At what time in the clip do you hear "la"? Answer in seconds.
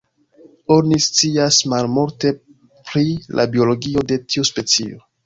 3.41-3.47